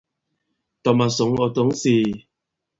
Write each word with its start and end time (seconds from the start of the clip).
Tɔ̀ 0.83 0.95
màsɔ̌ŋ 0.97 1.31
ɔ̀ 1.43 1.49
tɔ̌ŋ 1.55 1.69
sēē. 1.81 2.09